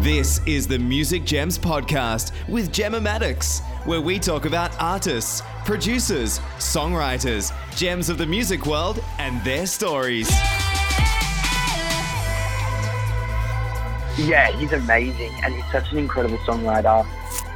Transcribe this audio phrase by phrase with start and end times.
[0.00, 6.38] This is the Music Gems Podcast with Gemma Maddox, where we talk about artists, producers,
[6.56, 10.30] songwriters, gems of the music world, and their stories.
[14.16, 17.04] Yeah, he's amazing and he's such an incredible songwriter.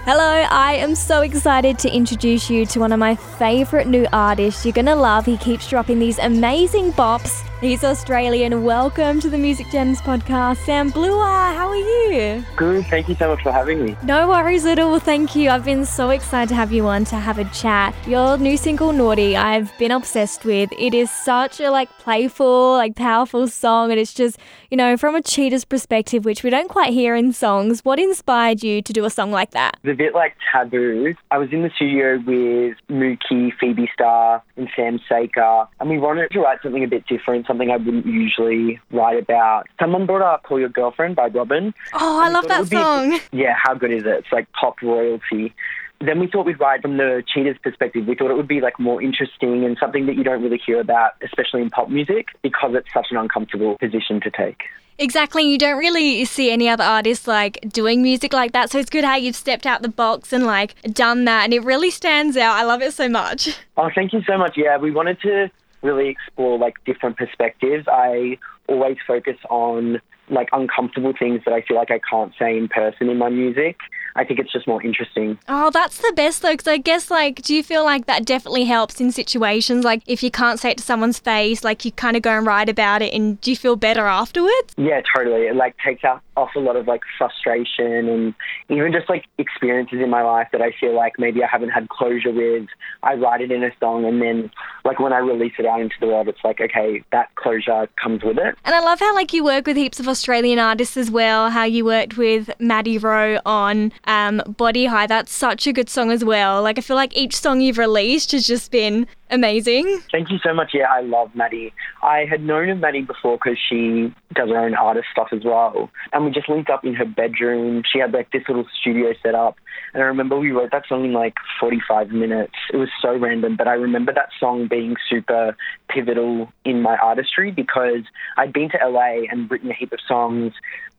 [0.04, 4.66] Hello, I am so excited to introduce you to one of my favourite new artists.
[4.66, 5.24] You're gonna love.
[5.24, 7.42] He keeps dropping these amazing bops.
[7.60, 8.62] He's Australian.
[8.62, 10.58] Welcome to the Music Gems podcast.
[10.66, 12.44] Sam Bluer, how are you?
[12.56, 13.96] Good, thank you so much for having me.
[14.02, 14.98] No worries at all.
[14.98, 15.48] Thank you.
[15.48, 17.94] I've been so excited to have you on to have a chat.
[18.06, 20.70] Your new single Naughty, I've been obsessed with.
[20.78, 24.38] It is such a like playful, like powerful song and it's just,
[24.70, 27.80] you know, from a cheetah's perspective, which we don't quite hear in songs.
[27.82, 29.78] What inspired you to do a song like that?
[29.84, 31.14] It's a bit like Taboo.
[31.30, 36.30] I was in the studio with Mookie, Phoebe Star, and Sam Saker, and we wanted
[36.32, 39.66] to write something a bit different, something I wouldn't usually write about.
[39.80, 41.72] Someone brought up Call Your Girlfriend by Robyn.
[41.92, 43.20] Oh, I love that would be- song.
[43.32, 44.08] Yeah, how good is it?
[44.08, 45.54] It's like pop royalty.
[46.00, 48.06] Then we thought we'd write from the cheetah's perspective.
[48.06, 50.80] We thought it would be like more interesting and something that you don't really hear
[50.80, 54.64] about, especially in pop music, because it's such an uncomfortable position to take.
[54.98, 55.44] Exactly.
[55.44, 58.70] You don't really see any other artists like doing music like that.
[58.70, 61.44] So it's good how you've stepped out the box and like done that.
[61.44, 62.56] And it really stands out.
[62.56, 63.58] I love it so much.
[63.76, 64.56] Oh, thank you so much.
[64.56, 65.50] Yeah, we wanted to
[65.84, 67.86] really explore like different perspectives.
[67.88, 72.68] I always focus on like uncomfortable things that I feel like I can't say in
[72.68, 73.78] person in my music.
[74.16, 75.38] I think it's just more interesting.
[75.48, 76.52] Oh, that's the best though.
[76.52, 80.22] Because I guess like, do you feel like that definitely helps in situations like if
[80.22, 83.02] you can't say it to someone's face, like you kind of go and write about
[83.02, 84.74] it, and do you feel better afterwards?
[84.76, 85.42] Yeah, totally.
[85.42, 88.34] It like takes out off a lot of like frustration and
[88.68, 91.88] even just like experiences in my life that I feel like maybe I haven't had
[91.88, 92.68] closure with.
[93.02, 94.50] I write it in a song and then
[94.84, 98.22] like when I release it out into the world, it's like, okay, that closure comes
[98.22, 98.53] with it.
[98.64, 101.50] And I love how like you work with heaps of Australian artists as well.
[101.50, 105.06] How you worked with Maddie Rowe on um, Body High.
[105.06, 106.62] That's such a good song as well.
[106.62, 110.00] Like I feel like each song you've released has just been amazing.
[110.10, 110.72] Thank you so much.
[110.74, 111.72] Yeah, I love Maddie.
[112.02, 115.90] I had known of Maddie before because she does her own artist stuff as well.
[116.12, 117.82] And we just linked up in her bedroom.
[117.90, 119.56] She had like this little studio set up.
[119.92, 122.54] And I remember we wrote that song in like 45 minutes.
[122.72, 125.56] It was so random, but I remember that song being super
[125.88, 128.02] pivotal in my artistry because
[128.36, 130.52] I'd been to LA and written a heap of songs,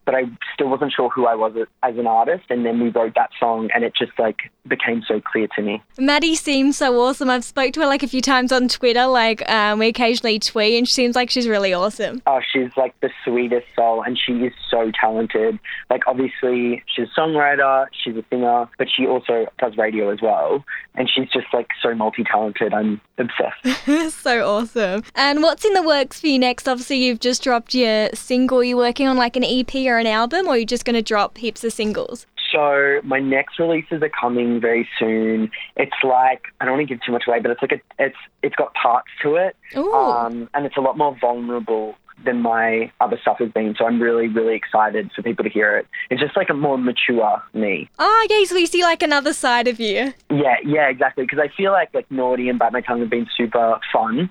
[0.06, 0.24] but I
[0.54, 2.46] still wasn't sure who I was as an artist.
[2.50, 5.82] And then we wrote that song and it just like became so clear to me.
[5.98, 7.30] Maddie seems so awesome.
[7.30, 9.06] I've spoke to her like a few times on Twitter.
[9.06, 12.22] Like um, we occasionally tweet, and she seems like she's really awesome.
[12.26, 15.60] Oh, she's like the sweetest soul, and she is so talented.
[15.90, 20.64] Like, obviously, she's a songwriter, she's a singer, but she also does radio as well.
[20.96, 22.74] And she's just like so multi talented.
[22.74, 24.14] I'm obsessed.
[24.22, 25.04] so awesome.
[25.16, 26.68] And what's in the works for you next?
[26.68, 28.64] Obviously, you've just dropped your single.
[28.64, 31.02] You're working on like an EP or an album, or are you just going to
[31.02, 32.26] drop heaps of singles?
[32.56, 35.52] so, my next releases are coming very soon.
[35.76, 38.16] It's like, I don't want to give too much away, but it's like a, it's
[38.44, 39.56] it's got parts to it.
[39.76, 43.76] Um, and it's a lot more vulnerable than my other stuff has been.
[43.78, 45.88] So, I'm really, really excited for people to hear it.
[46.10, 47.90] It's just like a more mature me.
[48.00, 48.46] Oh, okay.
[48.46, 50.14] So we see like another side of you.
[50.30, 51.26] Yeah, yeah, exactly.
[51.26, 54.30] Because I feel like like Naughty and Bite My Tongue have been super fun,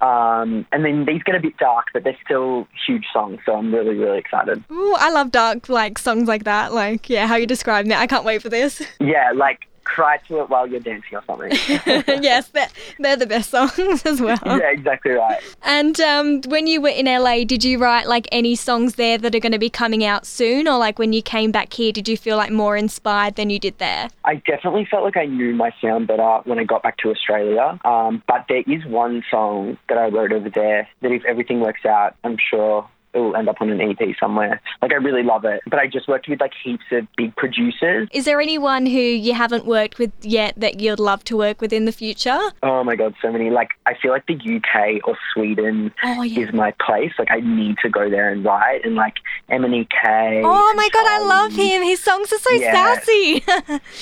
[0.00, 3.38] um, and then these get a bit dark, but they're still huge songs.
[3.44, 4.64] So I'm really, really excited.
[4.70, 6.72] Ooh, I love dark like songs like that.
[6.72, 7.92] Like, yeah, how you describe it.
[7.92, 8.82] I can't wait for this.
[9.00, 11.50] Yeah, like cry to it while you're dancing or something.
[12.22, 12.68] yes, they're,
[12.98, 14.38] they're the best songs as well.
[14.44, 15.40] yeah, exactly right.
[15.62, 19.34] And um, when you were in LA, did you write like any songs there that
[19.34, 20.68] are going to be coming out soon?
[20.68, 23.58] Or like when you came back here, did you feel like more inspired than you
[23.58, 24.08] did there?
[24.24, 27.78] I definitely felt like I knew my sound better when I got back to Australia.
[27.84, 31.84] Um, but there is one song that I wrote over there that if everything works
[31.84, 34.60] out, I'm sure it will end up on an EP somewhere.
[34.82, 35.60] Like I really love it.
[35.66, 38.08] But I just worked with like heaps of big producers.
[38.12, 41.72] Is there anyone who you haven't worked with yet that you'd love to work with
[41.72, 42.38] in the future?
[42.62, 43.50] Oh my god, so many.
[43.50, 46.46] Like I feel like the UK or Sweden Oh, yeah.
[46.46, 47.12] is my place.
[47.18, 49.16] Like I need to go there and write and like
[49.50, 50.42] MNEK.
[50.44, 51.82] Oh my god, I love him.
[51.82, 52.72] His songs are so Yeah.
[52.94, 53.44] sassy.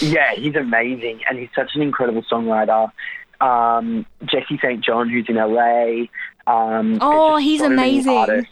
[0.06, 2.90] Yeah, he's amazing and he's such an incredible songwriter.
[3.40, 4.82] Um, Jesse St.
[4.84, 6.06] John, who's in LA.
[6.46, 8.46] Um, Oh, he's amazing.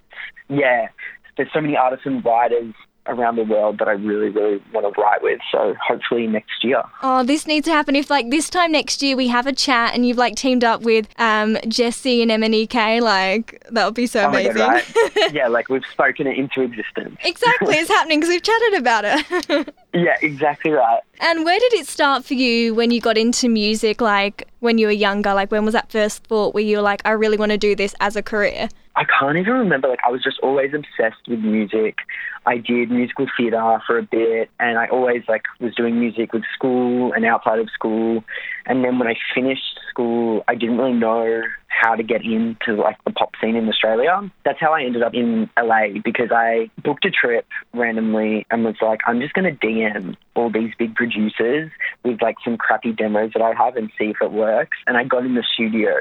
[0.49, 0.89] Yeah,
[1.37, 2.75] there's so many artists and writers
[3.09, 5.39] around the world that I really, really want to write with.
[5.53, 6.83] So hopefully next year.
[7.05, 7.95] Oh, this needs to happen.
[7.95, 10.83] If like this time next year we have a chat and you've like teamed up
[10.83, 14.55] with um Jesse and MNEK, like that would be so Oh amazing.
[14.55, 14.83] god,
[15.15, 15.33] right?
[15.33, 17.17] yeah, like we've spoken it into existence.
[17.23, 19.75] exactly, it's happening because we've chatted about it.
[19.95, 21.01] Yeah, exactly right.
[21.21, 24.03] and where did it start for you when you got into music?
[24.03, 25.33] Like when you were younger?
[25.33, 27.75] Like when was that first thought where you were like, I really want to do
[27.75, 28.69] this as a career?
[28.97, 29.89] I can't even remember.
[29.89, 31.99] Like, I was just always obsessed with music.
[32.47, 36.45] I did musical theatre for a bit, and I always like was doing music with
[36.55, 38.25] school and outside of school.
[38.65, 42.97] And then when I finished school, I didn't really know how to get into like
[43.05, 44.31] the pop scene in Australia.
[44.45, 48.77] That's how I ended up in LA because I booked a trip randomly and was
[48.81, 51.71] like, I'm just going to DM all these big producers
[52.05, 54.77] with like some crappy demos that I have and see if it works.
[54.87, 55.95] And I got in the studio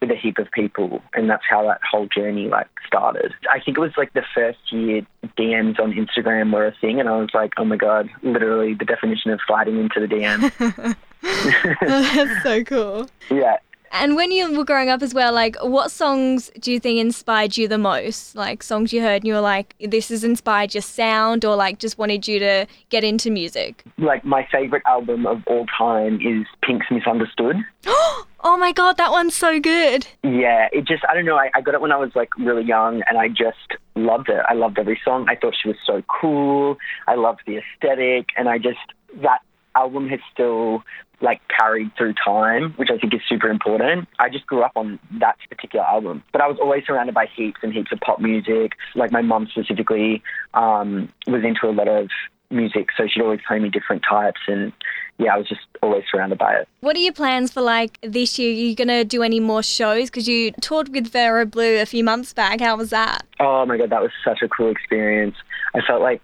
[0.00, 3.32] with a heap of people, and that's how that whole journey like started.
[3.50, 5.02] I think it was like the first year
[5.36, 8.84] DMs on Instagram were a thing, and I was like, oh my god, literally the
[8.84, 10.96] definition of sliding into the DM.
[11.80, 13.08] That's so cool.
[13.30, 13.58] Yeah,
[13.92, 17.56] And when you were growing up as well, like what songs do you think inspired
[17.56, 18.34] you the most?
[18.34, 21.78] Like songs you heard and you were like, this has inspired your sound or like
[21.78, 23.84] just wanted you to get into music?
[23.98, 27.56] like my favorite album of all time is Pink's Misunderstood.
[28.40, 30.06] Oh my god, that one's so good.
[30.22, 32.62] Yeah, it just, I don't know, I, I got it when I was like really
[32.62, 34.40] young and I just loved it.
[34.48, 35.26] I loved every song.
[35.28, 36.76] I thought she was so cool.
[37.08, 38.78] I loved the aesthetic and I just,
[39.22, 39.40] that
[39.74, 40.84] album has still
[41.20, 44.08] like carried through time, which I think is super important.
[44.18, 47.60] I just grew up on that particular album, but I was always surrounded by heaps
[47.62, 48.72] and heaps of pop music.
[48.94, 50.22] Like my mum specifically
[50.54, 52.08] um, was into a lot of
[52.50, 54.72] music, so she'd always play me different types and
[55.18, 56.68] yeah, I was just always surrounded by it.
[56.80, 58.50] What are your plans for like this year?
[58.50, 60.10] Are you to do any more shows?
[60.10, 62.60] Because you toured with Vera Blue a few months back.
[62.60, 63.26] How was that?
[63.40, 65.34] Oh my god, that was such a cool experience.
[65.74, 66.22] I felt like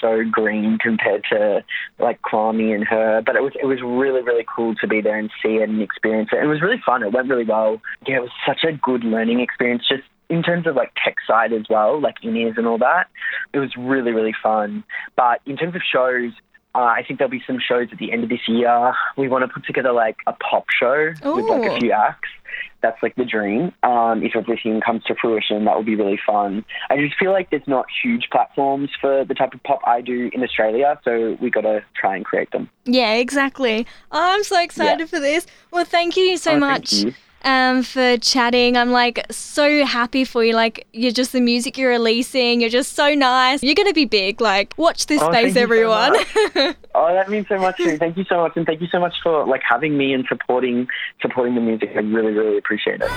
[0.00, 1.64] so green compared to
[1.98, 5.18] like Kwame and her, but it was it was really really cool to be there
[5.18, 6.42] and see it and experience it.
[6.42, 7.02] It was really fun.
[7.02, 7.80] It went really well.
[8.06, 9.84] Yeah, it was such a good learning experience.
[9.88, 13.08] Just in terms of like tech side as well, like in ears and all that,
[13.52, 14.84] it was really really fun.
[15.16, 16.32] But in terms of shows.
[16.74, 18.92] Uh, I think there'll be some shows at the end of this year.
[19.16, 22.28] We want to put together like a pop show with like a few acts
[22.86, 23.72] that's like the dream.
[23.82, 26.64] Um, if everything comes to fruition, that would be really fun.
[26.90, 30.30] I just feel like there's not huge platforms for the type of pop I do
[30.32, 32.70] in Australia, so we got to try and create them.
[32.84, 33.86] Yeah, exactly.
[34.12, 35.06] Oh, I'm so excited Yeah.
[35.06, 35.46] for this.
[35.72, 37.04] Well, thank you so Oh, much
[37.42, 38.76] um, for chatting.
[38.76, 40.52] I'm like so happy for you.
[40.54, 42.60] Like, you're just the music you're releasing.
[42.60, 43.62] You're just so nice.
[43.62, 44.40] You're going to be big.
[44.40, 46.12] Like, watch this Oh, space, so everyone.
[46.12, 46.76] much.
[46.98, 47.76] Oh, that means so much.
[47.76, 47.96] too.
[47.98, 50.88] Thank you so much, and thank you so much for like having me and supporting
[51.20, 51.90] supporting the music.
[51.94, 53.10] I really, really appreciate it.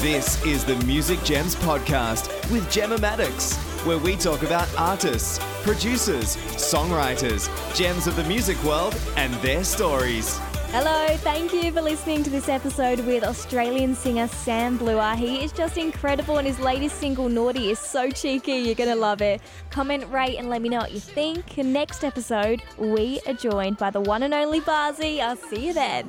[0.00, 3.56] This is the Music Gems Podcast with Gemma Maddox,
[3.86, 10.38] where we talk about artists, producers, songwriters, gems of the music world, and their stories.
[10.78, 15.14] Hello, thank you for listening to this episode with Australian singer Sam Bluer.
[15.16, 18.56] He is just incredible and his latest single, Naughty, is so cheeky.
[18.56, 19.40] You're going to love it.
[19.70, 21.56] Comment, rate, and let me know what you think.
[21.56, 25.18] Next episode, we are joined by the one and only Barzy.
[25.18, 26.04] I'll see you then.